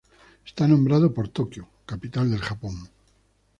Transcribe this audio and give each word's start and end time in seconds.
Está 0.47 0.67
nombrado 0.67 1.13
por 1.13 1.27
Tokio, 1.29 1.67
capital 1.85 2.31
del 2.31 2.39
Japón. 2.39 2.73